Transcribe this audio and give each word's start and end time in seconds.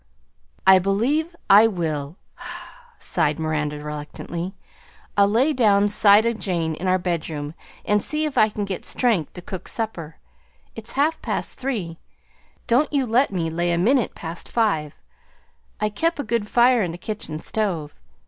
"I 0.65 0.79
believe 0.79 1.35
I 1.47 1.67
will," 1.67 2.17
sighed 2.97 3.37
Miranda 3.37 3.79
reluctantly. 3.83 4.55
"I'll 5.15 5.27
lay 5.27 5.53
down 5.53 5.89
side 5.89 6.25
o' 6.25 6.33
Jane 6.33 6.73
in 6.73 6.87
our 6.87 6.97
bedroom 6.97 7.53
and 7.85 8.03
see 8.03 8.25
if 8.25 8.35
I 8.35 8.49
can 8.49 8.65
get 8.65 8.83
strength 8.83 9.33
to 9.33 9.43
cook 9.43 9.67
supper. 9.67 10.15
It's 10.75 10.93
half 10.93 11.21
past 11.21 11.59
three 11.59 11.99
don't 12.65 12.91
you 12.91 13.05
let 13.05 13.29
me 13.31 13.51
lay 13.51 13.71
a 13.71 13.77
minute 13.77 14.15
past 14.15 14.49
five. 14.49 14.95
I 15.79 15.89
kep' 15.89 16.17
a 16.17 16.23
good 16.23 16.47
fire 16.49 16.81
in 16.81 16.91
the 16.91 16.97
kitchen 16.97 17.37
stove. 17.37 17.95